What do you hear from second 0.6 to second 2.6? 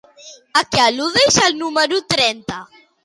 A què al·ludeix el número trenta?